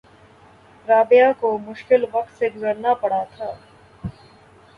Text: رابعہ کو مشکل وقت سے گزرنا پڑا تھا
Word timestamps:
رابعہ 0.87 1.31
کو 1.39 1.57
مشکل 1.59 2.05
وقت 2.13 2.37
سے 2.37 2.49
گزرنا 2.49 2.93
پڑا 2.93 3.23
تھا 3.35 3.51